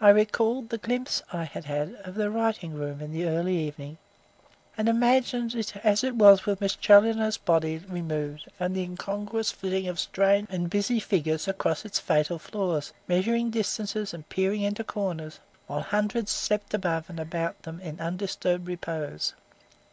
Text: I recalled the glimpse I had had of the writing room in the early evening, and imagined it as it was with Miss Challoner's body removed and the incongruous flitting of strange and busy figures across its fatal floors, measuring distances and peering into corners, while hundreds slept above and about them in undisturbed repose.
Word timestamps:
I 0.00 0.08
recalled 0.08 0.68
the 0.68 0.78
glimpse 0.78 1.22
I 1.32 1.44
had 1.44 1.64
had 1.66 1.94
of 2.02 2.16
the 2.16 2.28
writing 2.28 2.74
room 2.74 3.00
in 3.00 3.12
the 3.12 3.24
early 3.26 3.56
evening, 3.56 3.96
and 4.76 4.88
imagined 4.88 5.54
it 5.54 5.76
as 5.76 6.02
it 6.02 6.16
was 6.16 6.44
with 6.44 6.60
Miss 6.60 6.74
Challoner's 6.74 7.36
body 7.36 7.78
removed 7.78 8.48
and 8.58 8.74
the 8.74 8.82
incongruous 8.82 9.52
flitting 9.52 9.86
of 9.86 10.00
strange 10.00 10.48
and 10.50 10.68
busy 10.68 10.98
figures 10.98 11.46
across 11.46 11.84
its 11.84 12.00
fatal 12.00 12.40
floors, 12.40 12.92
measuring 13.06 13.50
distances 13.50 14.12
and 14.12 14.28
peering 14.28 14.62
into 14.62 14.82
corners, 14.82 15.38
while 15.68 15.82
hundreds 15.82 16.32
slept 16.32 16.74
above 16.74 17.08
and 17.08 17.20
about 17.20 17.62
them 17.62 17.78
in 17.78 18.00
undisturbed 18.00 18.66
repose. 18.66 19.34